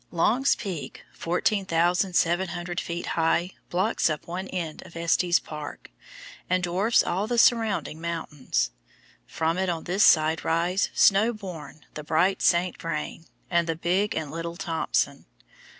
[0.09, 5.91] Long's Peak, 14,700 feet high, blocks up one end of Estes Park,
[6.49, 8.71] and dwarfs all the surrounding mountains.
[9.27, 12.81] From it on this side rise, snow born, the bright St.
[12.81, 15.27] Vrain, and the Big and Little Thompson.